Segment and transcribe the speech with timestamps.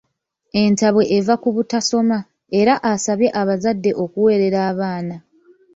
[0.61, 2.17] Entabwe eva ku butasoma,
[2.59, 5.15] era asabye abazadde okuweerera abaana.